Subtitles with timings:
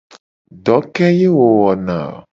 [0.63, 2.19] Do ke ye wo wona a o?